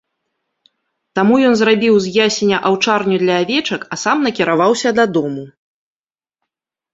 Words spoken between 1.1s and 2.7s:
Таму ён зрабіў з ясеня